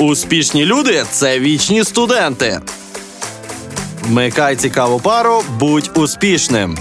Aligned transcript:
Успішні 0.00 0.64
люди 0.66 1.04
це 1.10 1.40
вічні 1.40 1.84
студенти. 1.84 2.60
Вмикай 4.02 4.56
цікаву 4.56 5.00
пару, 5.00 5.42
будь 5.60 5.90
успішним. 5.96 6.78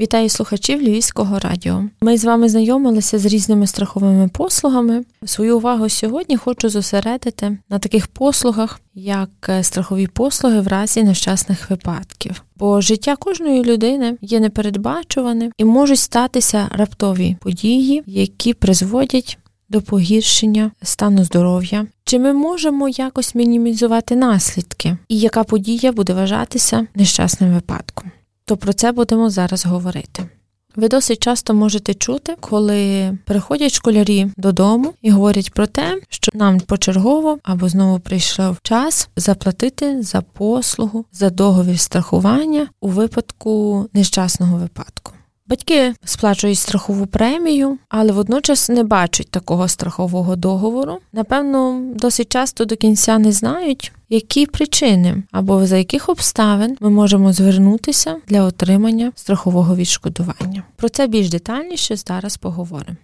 Вітаю 0.00 0.28
слухачів 0.28 0.82
Львівського 0.82 1.38
радіо. 1.38 1.84
Ми 2.00 2.18
з 2.18 2.24
вами 2.24 2.48
знайомилися 2.48 3.18
з 3.18 3.26
різними 3.26 3.66
страховими 3.66 4.28
послугами. 4.28 5.04
Свою 5.24 5.56
увагу 5.56 5.88
сьогодні 5.88 6.36
хочу 6.36 6.68
зосередити 6.68 7.58
на 7.70 7.78
таких 7.78 8.06
послугах, 8.06 8.80
як 8.94 9.30
е, 9.48 9.62
страхові 9.62 10.06
послуги 10.06 10.60
в 10.60 10.68
разі 10.68 11.02
нещасних 11.02 11.70
випадків. 11.70 12.42
Бо 12.56 12.80
життя 12.80 13.16
кожної 13.16 13.64
людини 13.64 14.16
є 14.20 14.40
непередбачуваним 14.40 15.52
і 15.56 15.64
можуть 15.64 15.98
статися 15.98 16.68
раптові 16.72 17.36
події, 17.40 18.02
які 18.06 18.54
призводять 18.54 19.38
до 19.68 19.82
погіршення 19.82 20.70
стану 20.82 21.24
здоров'я. 21.24 21.86
Чи 22.04 22.18
ми 22.18 22.32
можемо 22.32 22.88
якось 22.88 23.34
мінімізувати 23.34 24.16
наслідки, 24.16 24.96
і 25.08 25.18
яка 25.18 25.44
подія 25.44 25.92
буде 25.92 26.12
вважатися 26.12 26.86
нещасним 26.94 27.54
випадком? 27.54 28.10
То 28.44 28.56
про 28.56 28.72
це 28.72 28.92
будемо 28.92 29.30
зараз 29.30 29.66
говорити. 29.66 30.28
Ви 30.76 30.88
досить 30.88 31.22
часто 31.22 31.54
можете 31.54 31.94
чути, 31.94 32.36
коли 32.40 33.12
приходять 33.24 33.72
школярі 33.72 34.26
додому 34.36 34.94
і 35.02 35.10
говорять 35.10 35.52
про 35.52 35.66
те, 35.66 36.00
що 36.08 36.32
нам 36.34 36.60
почергово 36.60 37.38
або 37.42 37.68
знову 37.68 38.00
прийшов 38.00 38.56
час 38.62 39.08
заплатити 39.16 40.02
за 40.02 40.20
послугу, 40.20 41.04
за 41.12 41.30
договір 41.30 41.80
страхування 41.80 42.68
у 42.80 42.88
випадку 42.88 43.86
нещасного 43.92 44.56
випадку. 44.56 45.12
Батьки 45.48 45.94
сплачують 46.04 46.58
страхову 46.58 47.06
премію, 47.06 47.78
але 47.88 48.12
водночас 48.12 48.68
не 48.68 48.84
бачать 48.84 49.30
такого 49.30 49.68
страхового 49.68 50.36
договору. 50.36 50.98
Напевно, 51.12 51.82
досить 51.94 52.32
часто 52.32 52.64
до 52.64 52.76
кінця 52.76 53.18
не 53.18 53.32
знають, 53.32 53.92
які 54.08 54.46
причини 54.46 55.22
або 55.30 55.66
за 55.66 55.76
яких 55.76 56.08
обставин 56.08 56.76
ми 56.80 56.90
можемо 56.90 57.32
звернутися 57.32 58.16
для 58.28 58.42
отримання 58.42 59.12
страхового 59.14 59.76
відшкодування. 59.76 60.62
Про 60.76 60.88
це 60.88 61.06
більш 61.06 61.28
детальніше 61.28 61.96
зараз 61.96 62.36
поговоримо. 62.36 62.96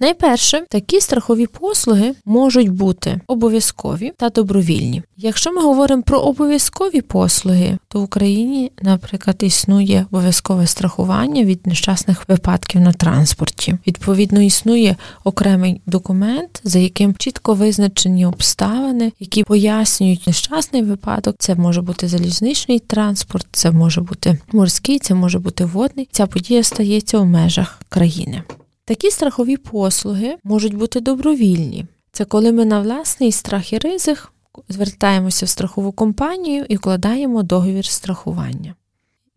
Найперше, 0.00 0.62
такі 0.68 1.00
страхові 1.00 1.46
послуги 1.46 2.14
можуть 2.24 2.68
бути 2.68 3.20
обов'язкові 3.26 4.12
та 4.16 4.30
добровільні. 4.30 5.02
Якщо 5.16 5.52
ми 5.52 5.62
говоримо 5.62 6.02
про 6.02 6.18
обов'язкові 6.18 7.00
послуги, 7.00 7.78
то 7.88 8.00
в 8.00 8.02
Україні, 8.02 8.72
наприклад, 8.82 9.36
існує 9.40 10.06
обов'язкове 10.12 10.66
страхування 10.66 11.44
від 11.44 11.66
нещасних 11.66 12.28
випадків 12.28 12.80
на 12.80 12.92
транспорті. 12.92 13.74
Відповідно, 13.86 14.40
існує 14.40 14.96
окремий 15.24 15.80
документ, 15.86 16.60
за 16.64 16.78
яким 16.78 17.14
чітко 17.14 17.54
визначені 17.54 18.26
обставини, 18.26 19.12
які 19.20 19.44
пояснюють 19.44 20.26
нещасний 20.26 20.82
випадок. 20.82 21.36
Це 21.38 21.54
може 21.54 21.82
бути 21.82 22.08
залізничний 22.08 22.78
транспорт, 22.78 23.46
це 23.52 23.70
може 23.70 24.00
бути 24.00 24.38
морський, 24.52 24.98
це 24.98 25.14
може 25.14 25.38
бути 25.38 25.64
водний. 25.64 26.08
Ця 26.12 26.26
подія 26.26 26.62
стається 26.62 27.18
у 27.18 27.24
межах 27.24 27.80
країни. 27.88 28.42
Такі 28.90 29.10
страхові 29.10 29.56
послуги 29.56 30.36
можуть 30.44 30.74
бути 30.74 31.00
добровільні. 31.00 31.86
Це 32.12 32.24
коли 32.24 32.52
ми 32.52 32.64
на 32.64 32.80
власний 32.80 33.32
страх 33.32 33.72
і 33.72 33.78
ризик 33.78 34.32
звертаємося 34.68 35.46
в 35.46 35.48
страхову 35.48 35.92
компанію 35.92 36.64
і 36.68 36.76
вкладаємо 36.76 37.42
договір 37.42 37.84
страхування. 37.84 38.74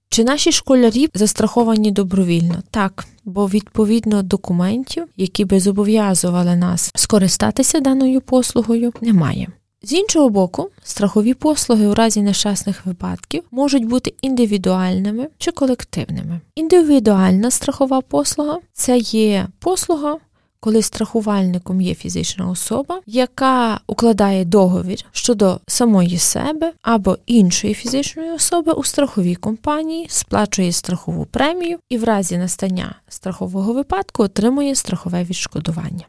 Чи 0.09 0.23
наші 0.23 0.51
школярі 0.51 1.09
застраховані 1.13 1.91
добровільно? 1.91 2.55
Так, 2.71 3.05
бо 3.25 3.47
відповідно 3.47 4.23
документів, 4.23 5.07
які 5.17 5.45
би 5.45 5.59
зобов'язували 5.59 6.55
нас 6.55 6.91
скористатися 6.95 7.79
даною 7.79 8.21
послугою, 8.21 8.93
немає. 9.01 9.47
З 9.85 9.93
іншого 9.93 10.29
боку, 10.29 10.69
страхові 10.83 11.33
послуги 11.33 11.87
у 11.87 11.93
разі 11.93 12.21
нещасних 12.21 12.85
випадків 12.85 13.43
можуть 13.51 13.85
бути 13.85 14.13
індивідуальними 14.21 15.27
чи 15.37 15.51
колективними. 15.51 16.41
Індивідуальна 16.55 17.51
страхова 17.51 18.01
послуга 18.01 18.59
це 18.73 18.97
є 18.97 19.47
послуга, 19.59 20.17
коли 20.59 20.81
страхувальником 20.81 21.81
є 21.81 21.95
фізична 21.95 22.49
особа, 22.49 23.01
яка 23.05 23.79
укладає 23.87 24.45
договір 24.45 25.05
щодо 25.11 25.59
самої 25.67 26.17
себе 26.17 26.73
або 26.81 27.17
іншої 27.25 27.73
фізичної 27.73 28.31
особи 28.31 28.71
у 28.71 28.83
страховій 28.83 29.35
компанії, 29.35 30.05
сплачує 30.09 30.71
страхову 30.71 31.25
премію 31.25 31.79
і 31.89 31.97
в 31.97 32.03
разі 32.03 32.37
настання 32.37 32.95
страхового 33.09 33.73
випадку 33.73 34.23
отримує 34.23 34.75
страхове 34.75 35.23
відшкодування. 35.23 36.05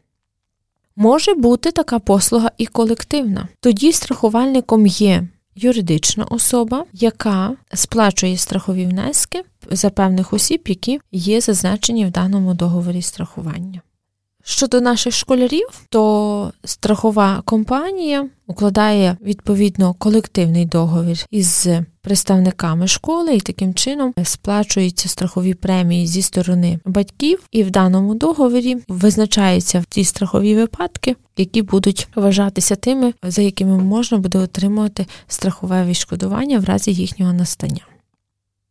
Може 0.96 1.34
бути 1.34 1.72
така 1.72 1.98
послуга 1.98 2.50
і 2.58 2.66
колективна. 2.66 3.48
Тоді 3.60 3.92
страхувальником 3.92 4.86
є 4.86 5.28
юридична 5.56 6.24
особа, 6.24 6.84
яка 6.92 7.56
сплачує 7.74 8.36
страхові 8.36 8.86
внески 8.86 9.42
за 9.70 9.90
певних 9.90 10.32
осіб, 10.32 10.62
які 10.66 11.00
є 11.12 11.40
зазначені 11.40 12.06
в 12.06 12.10
даному 12.10 12.54
договорі 12.54 13.02
страхування. 13.02 13.80
Щодо 14.46 14.80
наших 14.80 15.14
школярів, 15.14 15.68
то 15.88 16.52
страхова 16.64 17.42
компанія 17.44 18.28
укладає 18.46 19.16
відповідно 19.22 19.94
колективний 19.94 20.66
договір 20.66 21.26
із 21.30 21.66
представниками 22.00 22.86
школи, 22.86 23.34
і 23.34 23.40
таким 23.40 23.74
чином 23.74 24.14
сплачуються 24.24 25.08
страхові 25.08 25.54
премії 25.54 26.06
зі 26.06 26.22
сторони 26.22 26.78
батьків, 26.84 27.42
і 27.52 27.62
в 27.62 27.70
даному 27.70 28.14
договорі 28.14 28.76
визначаються 28.88 29.84
ті 29.88 30.04
страхові 30.04 30.54
випадки, 30.54 31.16
які 31.36 31.62
будуть 31.62 32.08
вважатися 32.14 32.76
тими, 32.76 33.14
за 33.22 33.42
якими 33.42 33.78
можна 33.78 34.18
буде 34.18 34.38
отримувати 34.38 35.06
страхове 35.28 35.84
відшкодування 35.84 36.58
в 36.58 36.64
разі 36.64 36.92
їхнього 36.92 37.32
настання. 37.32 37.86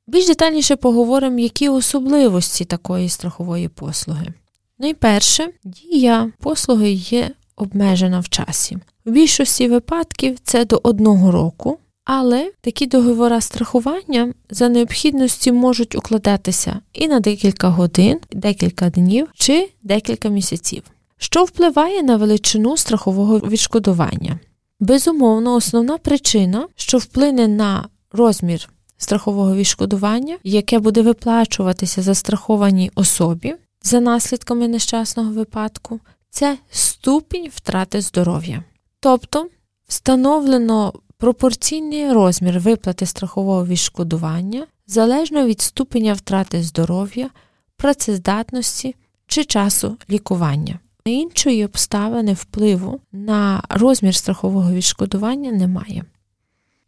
Більш 0.08 0.28
детальніше 0.28 0.76
поговоримо, 0.76 1.40
які 1.40 1.70
особливості 1.70 2.66
такої 2.66 3.10
страхової 3.10 3.68
послуги. 3.68 4.34
Найперше, 4.84 5.50
дія 5.64 6.32
послуги 6.40 6.92
є 6.92 7.32
обмежена 7.56 8.20
в 8.20 8.30
часі. 8.30 8.78
В 9.06 9.12
більшості 9.12 9.68
випадків 9.68 10.38
це 10.44 10.66
до 10.66 10.80
одного 10.84 11.32
року, 11.32 11.78
але 12.06 12.52
такі 12.62 12.86
договори 12.86 13.42
страхування 13.42 14.34
за 14.50 14.70
необхідності 14.70 15.52
можуть 15.52 15.96
укладатися 15.96 16.80
і 16.94 17.08
на 17.08 17.20
декілька 17.20 17.68
годин, 17.70 18.20
декілька 18.32 18.90
днів 18.90 19.28
чи 19.34 19.70
декілька 19.84 20.30
місяців, 20.30 20.84
що 21.18 21.44
впливає 21.44 22.04
на 22.04 22.18
величину 22.18 22.78
страхового 22.78 23.40
відшкодування. 23.40 24.40
Безумовно, 24.80 25.56
основна 25.56 25.98
причина, 25.98 26.68
що 26.76 26.98
вплине 26.98 27.48
на 27.48 27.88
розмір 28.12 28.70
страхового 28.98 29.56
відшкодування, 29.56 30.38
яке 30.44 30.80
буде 30.80 31.02
виплачуватися 31.02 32.02
застрахованій 32.02 32.92
особі, 32.96 33.56
за 33.84 34.00
наслідками 34.00 34.68
нещасного 34.68 35.32
випадку 35.32 36.00
це 36.30 36.58
ступінь 36.72 37.50
втрати 37.56 38.02
здоров'я. 38.02 38.64
Тобто 39.00 39.48
встановлено 39.88 40.94
пропорційний 41.18 42.14
розмір 42.14 42.60
виплати 42.60 43.06
страхового 43.06 43.66
відшкодування 43.66 44.68
залежно 44.88 45.46
від 45.46 45.62
ступеня 45.62 46.14
втрати 46.14 46.64
здоров'я, 46.64 47.30
працездатності 47.78 48.96
чи 49.28 49.46
часу 49.46 49.98
лікування. 50.10 50.80
Іншої 51.06 51.66
обставини 51.66 52.34
впливу 52.34 53.00
на 53.12 53.64
розмір 53.70 54.16
страхового 54.16 54.72
відшкодування 54.74 55.52
немає. 55.52 56.06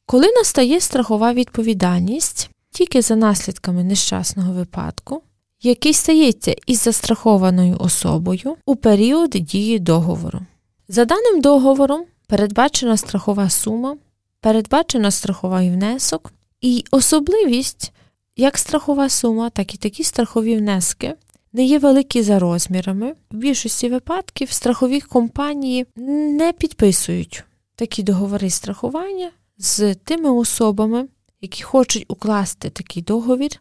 Коли 0.05 0.27
настає 0.31 0.79
страхова 0.79 1.33
відповідальність 1.33 2.49
тільки 2.71 3.01
за 3.01 3.15
наслідками 3.15 3.83
нещасного 3.83 4.53
випадку, 4.53 5.21
який 5.65 5.93
стається 5.93 6.55
із 6.67 6.83
застрахованою 6.83 7.77
особою 7.79 8.55
у 8.65 8.75
період 8.75 9.29
дії 9.29 9.79
договору. 9.79 10.39
За 10.87 11.05
даним 11.05 11.41
договором 11.41 12.03
передбачена 12.27 12.97
страхова 12.97 13.49
сума, 13.49 13.97
передбачено 14.39 15.11
страховий 15.11 15.69
внесок 15.69 16.33
і 16.61 16.83
особливість 16.91 17.91
як 18.35 18.57
страхова 18.57 19.09
сума, 19.09 19.49
так 19.49 19.73
і 19.73 19.77
такі 19.77 20.03
страхові 20.03 20.57
внески. 20.57 21.15
Не 21.53 21.65
є 21.65 21.79
великі 21.79 22.21
за 22.21 22.39
розмірами. 22.39 23.13
В 23.31 23.35
більшості 23.35 23.89
випадків 23.89 24.51
страхові 24.51 25.01
компанії 25.01 25.85
не 25.95 26.53
підписують 26.53 27.43
такі 27.75 28.03
договори 28.03 28.49
страхування 28.49 29.31
з 29.57 29.95
тими 29.95 30.31
особами, 30.31 31.07
які 31.41 31.63
хочуть 31.63 32.05
укласти 32.07 32.69
такий 32.69 33.03
договір 33.03 33.51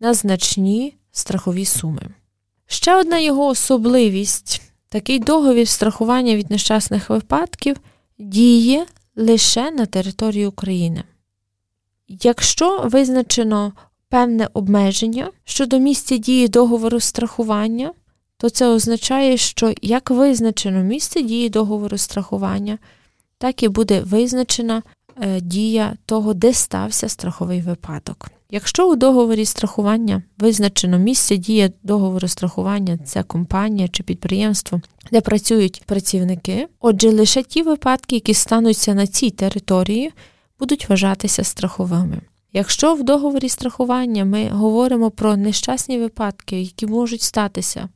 на 0.00 0.14
значні 0.14 0.94
страхові 1.12 1.64
суми. 1.64 2.02
Ще 2.66 2.96
одна 2.96 3.18
його 3.18 3.46
особливість 3.46 4.62
такий 4.88 5.18
договір 5.18 5.68
страхування 5.68 6.36
від 6.36 6.50
нещасних 6.50 7.10
випадків 7.10 7.76
діє 8.18 8.86
лише 9.16 9.70
на 9.70 9.86
території 9.86 10.46
України. 10.46 11.04
Якщо 12.08 12.80
визначено 12.84 13.72
певне 14.08 14.48
обмеження 14.54 15.30
щодо 15.44 15.78
місця 15.78 16.16
дії 16.16 16.48
договору 16.48 17.00
страхування, 17.00 17.92
то 18.36 18.50
це 18.50 18.68
означає, 18.68 19.36
що 19.36 19.74
як 19.82 20.10
визначено 20.10 20.82
місце 20.82 21.22
дії 21.22 21.48
договору 21.48 21.98
страхування, 21.98 22.78
так 23.38 23.62
і 23.62 23.68
буде 23.68 24.00
визначена 24.00 24.82
е, 25.20 25.40
дія 25.40 25.96
того, 26.06 26.34
де 26.34 26.54
стався 26.54 27.08
страховий 27.08 27.60
випадок. 27.60 28.30
Якщо 28.52 28.90
у 28.90 28.96
договорі 28.96 29.44
страхування 29.44 30.22
визначено 30.38 30.98
місце 30.98 31.36
дії 31.36 31.72
договору 31.82 32.28
страхування, 32.28 32.98
це 33.04 33.22
компанія 33.22 33.88
чи 33.88 34.02
підприємство, 34.02 34.80
де 35.12 35.20
працюють 35.20 35.82
працівники, 35.86 36.68
отже, 36.80 37.10
лише 37.10 37.42
ті 37.42 37.62
випадки, 37.62 38.16
які 38.16 38.34
стануться 38.34 38.94
на 38.94 39.06
цій 39.06 39.30
території, 39.30 40.12
будуть 40.58 40.88
вважатися 40.88 41.44
страховими. 41.44 42.20
Якщо 42.52 42.94
в 42.94 43.02
договорі 43.02 43.48
страхування 43.48 44.24
ми 44.24 44.48
говоримо 44.48 45.10
про 45.10 45.36
нещасні 45.36 45.98
випадки, 45.98 46.60
які 46.60 46.86
можуть 46.86 47.22
статися 47.22 47.88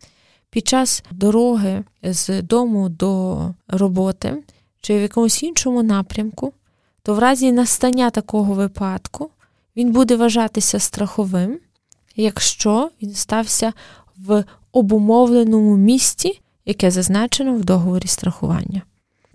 під 0.50 0.69
час 0.69 1.03
дороги 1.11 1.85
з 2.03 2.43
дому 2.43 2.89
до 2.89 3.39
роботи 3.69 4.43
чи 4.81 4.99
в 4.99 5.03
якомусь 5.03 5.43
іншому 5.43 5.83
напрямку, 5.83 6.53
то 7.03 7.15
в 7.15 7.19
разі 7.19 7.53
настання 7.53 8.11
такого 8.11 8.53
випадку 8.53 9.31
він 9.76 9.93
буде 9.93 10.17
вважатися 10.17 10.79
страховим, 10.79 11.59
якщо 12.17 12.91
він 13.03 13.15
стався 13.15 13.73
в 14.17 14.44
обумовленому 14.73 15.76
місці, 15.76 16.41
яке 16.67 16.91
зазначено 16.91 17.55
в 17.55 17.65
договорі 17.65 18.06
страхування. 18.06 18.82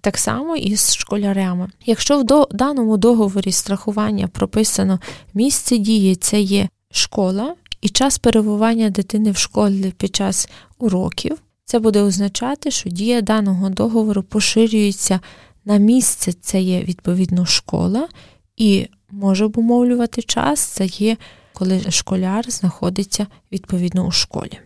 Так 0.02 0.18
само 0.18 0.56
і 0.56 0.76
з 0.76 0.96
школярями. 0.96 1.70
Якщо 1.86 2.22
в 2.22 2.48
даному 2.52 2.98
договорі 2.98 3.52
страхування 3.52 4.28
прописано 4.28 5.00
місце 5.34 5.78
дії, 5.78 6.16
це 6.16 6.42
є 6.42 6.70
школа, 6.92 7.56
і 7.82 7.90
час 7.90 8.18
перебування 8.18 8.90
дитини 8.90 9.32
в 9.32 9.38
школі 9.38 9.94
під 9.98 10.16
час 10.16 10.50
уроків, 10.78 11.38
це 11.66 11.80
буде 11.80 12.02
означати, 12.02 12.72
що 12.72 12.90
дія 12.90 13.22
даного 13.22 13.70
договору 13.70 14.24
поширюється 14.24 15.20
на 15.66 15.78
місце, 15.78 16.34
це 16.34 16.62
є 16.62 16.82
відповідно 16.84 17.46
школа, 17.46 18.08
і 18.58 18.88
може 19.12 19.46
обумовлювати 19.46 20.22
час, 20.22 20.60
це 20.60 20.86
є 20.86 21.18
коли 21.60 21.82
школяр 21.92 22.52
знаходиться 22.52 23.28
відповідно 23.52 24.08
у 24.08 24.12
школі. 24.12 24.60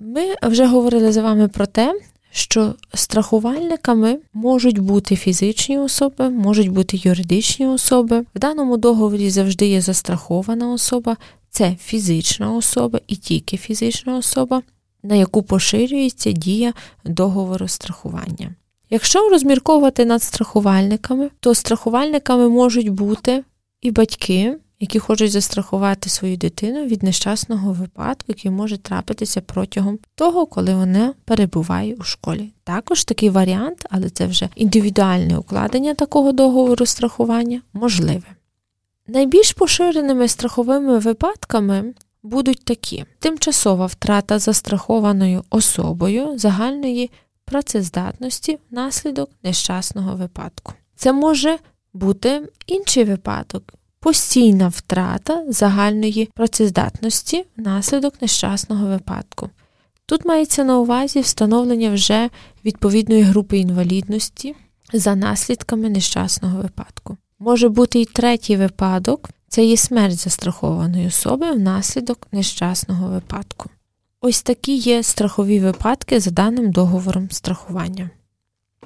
Ми 0.00 0.34
вже 0.42 0.66
говорили 0.66 1.12
з 1.12 1.16
вами 1.16 1.48
про 1.48 1.66
те, 1.66 2.00
що 2.30 2.74
страхувальниками 2.94 4.18
можуть 4.34 4.78
бути 4.78 5.16
фізичні 5.16 5.78
особи, 5.78 6.30
можуть 6.30 6.68
бути 6.68 7.00
юридичні 7.02 7.66
особи. 7.66 8.24
В 8.34 8.38
даному 8.38 8.76
договорі 8.76 9.30
завжди 9.30 9.66
є 9.66 9.80
застрахована 9.80 10.72
особа, 10.72 11.16
це 11.50 11.76
фізична 11.80 12.52
особа 12.52 13.00
і 13.06 13.16
тільки 13.16 13.56
фізична 13.56 14.16
особа, 14.16 14.62
на 15.02 15.14
яку 15.14 15.42
поширюється 15.42 16.32
дія 16.32 16.72
договору 17.04 17.68
страхування. 17.68 18.54
Якщо 18.90 19.28
розмірковувати 19.28 20.04
над 20.04 20.22
страхувальниками, 20.22 21.30
то 21.40 21.54
страхувальниками 21.54 22.48
можуть 22.48 22.88
бути 22.88 23.44
і 23.80 23.90
батьки, 23.90 24.56
які 24.80 24.98
хочуть 24.98 25.32
застрахувати 25.32 26.10
свою 26.10 26.36
дитину 26.36 26.84
від 26.84 27.02
нещасного 27.02 27.72
випадку, 27.72 28.24
який 28.28 28.50
може 28.50 28.78
трапитися 28.78 29.40
протягом 29.40 29.98
того, 30.14 30.46
коли 30.46 30.74
вона 30.74 31.14
перебуває 31.24 31.94
у 31.94 32.02
школі. 32.02 32.52
Також 32.64 33.04
такий 33.04 33.30
варіант, 33.30 33.86
але 33.90 34.10
це 34.10 34.26
вже 34.26 34.48
індивідуальне 34.54 35.38
укладення 35.38 35.94
такого 35.94 36.32
договору 36.32 36.86
страхування 36.86 37.60
можливе. 37.72 38.22
Найбільш 39.08 39.52
поширеними 39.52 40.28
страховими 40.28 40.98
випадками 40.98 41.94
будуть 42.22 42.64
такі: 42.64 43.04
тимчасова 43.18 43.86
втрата 43.86 44.38
застрахованою 44.38 45.44
особою 45.50 46.38
загальної 46.38 47.10
працездатності 47.46 48.58
внаслідок 48.70 49.30
нещасного 49.42 50.16
випадку. 50.16 50.72
Це 50.96 51.12
може 51.12 51.58
бути 51.92 52.48
інший 52.66 53.04
випадок, 53.04 53.74
постійна 54.00 54.68
втрата 54.68 55.44
загальної 55.48 56.30
працездатності 56.34 57.44
внаслідок 57.56 58.22
нещасного 58.22 58.86
випадку. 58.86 59.50
Тут 60.06 60.24
мається 60.24 60.64
на 60.64 60.78
увазі 60.78 61.20
встановлення 61.20 61.90
вже 61.90 62.30
відповідної 62.64 63.22
групи 63.22 63.58
інвалідності 63.58 64.54
за 64.92 65.14
наслідками 65.14 65.90
нещасного 65.90 66.62
випадку. 66.62 67.16
Може 67.38 67.68
бути 67.68 68.00
і 68.00 68.04
третій 68.04 68.56
випадок 68.56 69.30
це 69.48 69.64
є 69.64 69.76
смерть 69.76 70.18
застрахованої 70.18 71.06
особи 71.06 71.52
внаслідок 71.52 72.26
нещасного 72.32 73.08
випадку. 73.08 73.70
Ось 74.20 74.42
такі 74.42 74.76
є 74.76 75.02
страхові 75.02 75.60
випадки 75.60 76.20
за 76.20 76.30
даним 76.30 76.70
договором 76.70 77.30
страхування. 77.30 78.10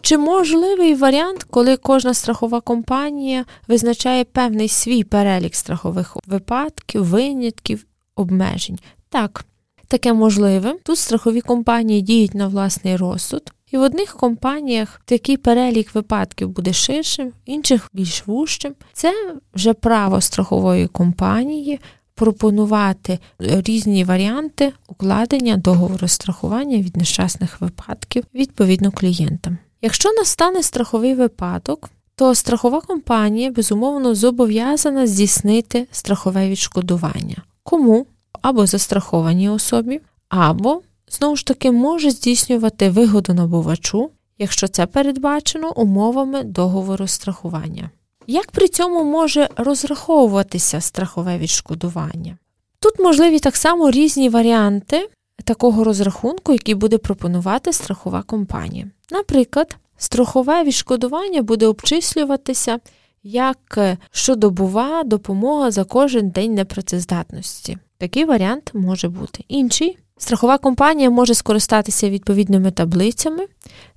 Чи 0.01 0.19
можливий 0.19 0.95
варіант, 0.95 1.47
коли 1.51 1.77
кожна 1.77 2.15
страхова 2.15 2.61
компанія 2.61 3.45
визначає 3.69 4.25
певний 4.25 4.69
свій 4.69 5.05
перелік 5.05 5.55
страхових 5.55 6.17
випадків, 6.27 7.05
винятків, 7.05 7.87
обмежень? 8.17 8.79
Так, 9.09 9.45
таке 9.89 10.13
можливе. 10.13 10.75
Тут 10.83 10.99
страхові 10.99 11.41
компанії 11.41 12.01
діють 12.01 12.35
на 12.35 12.49
власний 12.49 12.97
розсуд, 12.97 13.53
і 13.71 13.79
в 13.79 13.81
одних 13.81 14.17
компаніях 14.17 15.01
такий 15.05 15.37
перелік 15.37 15.95
випадків 15.95 16.49
буде 16.49 16.73
ширшим, 16.73 17.29
в 17.29 17.33
інших 17.45 17.89
більш 17.93 18.27
вужчим. 18.27 18.75
Це 18.93 19.35
вже 19.55 19.75
право 19.75 20.21
страхової 20.21 20.87
компанії 20.87 21.81
пропонувати 22.21 23.19
різні 23.39 24.05
варіанти 24.05 24.73
укладення 24.89 25.57
договору 25.57 26.09
страхування 26.09 26.79
від 26.79 26.97
нещасних 26.97 27.61
випадків 27.61 28.25
відповідно 28.35 28.93
клієнтам. 28.93 29.59
Якщо 29.83 30.13
настане 30.13 30.63
страховий 30.63 31.15
випадок, 31.15 31.91
то 32.17 32.35
страхова 32.35 32.81
компанія 32.81 33.51
безумовно 33.51 34.15
зобов'язана 34.15 35.07
здійснити 35.07 35.87
страхове 35.91 36.49
відшкодування. 36.49 37.37
Кому? 37.63 38.07
Або 38.43 38.67
застрахованій 38.67 39.49
особі, 39.49 40.01
або, 40.29 40.83
знову 41.09 41.37
ж 41.37 41.47
таки, 41.47 41.71
може 41.71 42.11
здійснювати 42.11 42.91
вигоду 42.91 43.35
набувачу, 43.35 44.11
якщо 44.39 44.69
це 44.69 44.87
передбачено 44.87 45.73
умовами 45.77 46.43
договору 46.43 47.07
страхування. 47.07 47.91
Як 48.31 48.51
при 48.51 48.69
цьому 48.69 49.05
може 49.05 49.49
розраховуватися 49.57 50.81
страхове 50.81 51.39
відшкодування? 51.39 52.37
Тут 52.81 52.99
можливі 52.99 53.39
так 53.39 53.57
само 53.57 53.91
різні 53.91 54.29
варіанти 54.29 55.09
такого 55.45 55.85
розрахунку, 55.85 56.53
який 56.53 56.75
буде 56.75 56.99
пропонувати 56.99 57.73
страхова 57.73 58.23
компанія. 58.23 58.87
Наприклад, 59.11 59.77
страхове 59.97 60.65
відшкодування 60.65 61.43
буде 61.43 61.67
обчислюватися 61.67 62.79
як 63.23 63.79
щодобова 64.11 65.05
допомога 65.05 65.71
за 65.71 65.85
кожен 65.85 66.29
день 66.29 66.55
непрацездатності. 66.55 67.79
Такий 67.99 68.25
варіант 68.25 68.71
може 68.75 69.09
бути. 69.09 69.45
Інший 69.49 69.99
страхова 70.21 70.59
компанія 70.59 71.11
може 71.11 71.35
скористатися 71.35 72.11
відповідними 72.11 72.71
таблицями, 72.71 73.47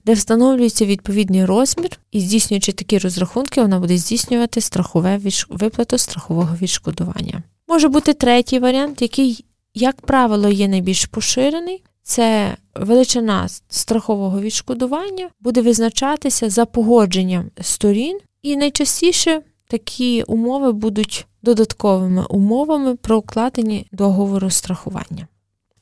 де 0.05 0.13
встановлюється 0.13 0.85
відповідний 0.85 1.45
розмір, 1.45 1.89
і 2.11 2.19
здійснюючи 2.19 2.71
такі 2.71 2.97
розрахунки, 2.97 3.61
вона 3.61 3.79
буде 3.79 3.97
здійснювати 3.97 4.61
страхове 4.61 5.19
виплату 5.49 5.97
страхового 5.97 6.55
відшкодування. 6.61 7.43
Може 7.67 7.87
бути 7.87 8.13
третій 8.13 8.59
варіант, 8.59 9.01
який, 9.01 9.45
як 9.73 10.01
правило, 10.01 10.49
є 10.49 10.67
найбільш 10.67 11.05
поширений. 11.05 11.83
Це 12.03 12.57
величина 12.75 13.47
страхового 13.69 14.41
відшкодування 14.41 15.29
буде 15.39 15.61
визначатися 15.61 16.49
за 16.49 16.65
погодженням 16.65 17.45
сторін, 17.61 18.19
і 18.41 18.57
найчастіше 18.57 19.41
такі 19.67 20.23
умови 20.23 20.71
будуть 20.71 21.27
додатковими 21.43 22.25
умовами 22.29 22.95
про 22.95 23.17
укладення 23.17 23.83
договору 23.91 24.49
страхування. 24.49 25.27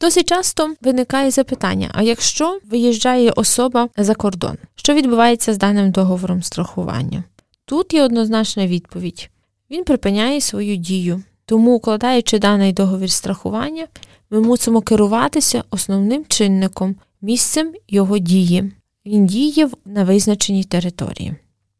Досить 0.01 0.27
часто 0.27 0.75
виникає 0.81 1.31
запитання: 1.31 1.91
а 1.93 2.01
якщо 2.01 2.59
виїжджає 2.69 3.31
особа 3.31 3.89
за 3.97 4.15
кордон, 4.15 4.57
що 4.75 4.93
відбувається 4.93 5.53
з 5.53 5.57
даним 5.57 5.91
договором 5.91 6.43
страхування? 6.43 7.23
Тут 7.65 7.93
є 7.93 8.03
однозначна 8.03 8.67
відповідь: 8.67 9.29
він 9.71 9.83
припиняє 9.83 10.41
свою 10.41 10.75
дію, 10.75 11.23
тому, 11.45 11.75
укладаючи 11.75 12.39
даний 12.39 12.73
договір 12.73 13.11
страхування, 13.11 13.87
ми 14.29 14.41
мусимо 14.41 14.81
керуватися 14.81 15.63
основним 15.69 16.25
чинником, 16.27 16.95
місцем 17.21 17.73
його 17.87 18.17
дії. 18.17 18.71
Він 19.05 19.25
діє 19.25 19.69
на 19.85 20.03
визначеній 20.03 20.63
території. 20.63 21.35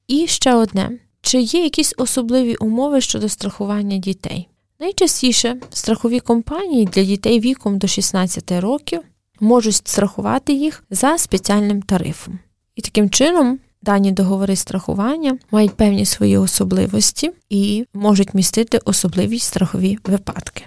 І 0.07 0.27
ще 0.27 0.53
одне: 0.53 0.91
чи 1.21 1.41
є 1.41 1.63
якісь 1.63 1.93
особливі 1.97 2.55
умови 2.55 3.01
щодо 3.01 3.29
страхування 3.29 3.97
дітей? 3.97 4.47
Найчастіше 4.81 5.57
страхові 5.69 6.19
компанії 6.19 6.85
для 6.85 7.03
дітей 7.03 7.39
віком 7.39 7.77
до 7.77 7.87
16 7.87 8.51
років 8.51 9.01
можуть 9.39 9.75
страхувати 9.75 10.53
їх 10.53 10.83
за 10.89 11.17
спеціальним 11.17 11.81
тарифом. 11.81 12.39
І 12.75 12.81
таким 12.81 13.09
чином 13.09 13.59
дані 13.81 14.11
договори 14.11 14.55
страхування 14.55 15.37
мають 15.51 15.73
певні 15.77 16.05
свої 16.05 16.37
особливості 16.37 17.31
і 17.49 17.85
можуть 17.93 18.33
містити 18.33 18.79
особливі 18.85 19.39
страхові 19.39 19.97
випадки. 20.05 20.63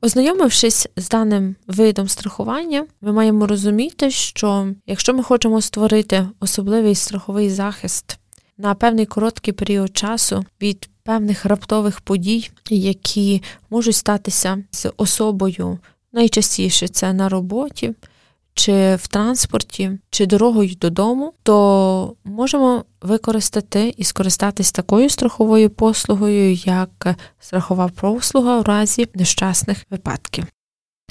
Ознайомившись 0.00 0.88
з 0.96 1.08
даним 1.08 1.56
видом 1.66 2.08
страхування, 2.08 2.86
ми 3.00 3.12
маємо 3.12 3.46
розуміти, 3.46 4.10
що 4.10 4.68
якщо 4.86 5.14
ми 5.14 5.22
хочемо 5.22 5.60
створити 5.60 6.28
особливий 6.40 6.94
страховий 6.94 7.50
захист 7.50 8.18
на 8.62 8.74
певний 8.74 9.06
короткий 9.06 9.52
період 9.52 9.96
часу 9.96 10.44
від 10.60 10.88
певних 11.02 11.44
раптових 11.44 12.00
подій, 12.00 12.50
які 12.70 13.42
можуть 13.70 13.96
статися 13.96 14.58
з 14.70 14.92
особою, 14.96 15.78
найчастіше 16.12 16.88
це 16.88 17.12
на 17.12 17.28
роботі. 17.28 17.94
Чи 18.54 18.96
в 18.96 19.08
транспорті, 19.08 19.90
чи 20.10 20.26
дорогою 20.26 20.74
додому, 20.74 21.32
то 21.42 22.14
можемо 22.24 22.84
використати 23.02 23.94
і 23.96 24.04
скористатись 24.04 24.72
такою 24.72 25.10
страховою 25.10 25.70
послугою, 25.70 26.52
як 26.52 27.16
страхова 27.40 27.88
послуга 27.88 28.60
в 28.60 28.62
разі 28.62 29.08
нещасних 29.14 29.78
випадків. 29.90 30.44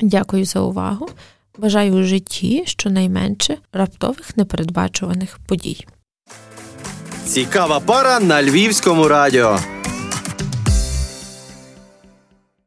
Дякую 0.02 0.46
за 0.46 0.60
увагу. 0.60 1.10
Бажаю 1.58 1.94
у 1.94 2.04
житті 2.04 2.64
щонайменше 2.66 3.58
раптових 3.74 4.38
непередбачуваних 4.38 5.40
подій. 5.48 5.86
Цікава 7.26 7.80
пара 7.80 8.20
на 8.20 8.44
львівському 8.44 9.08
радіо. 9.08 9.60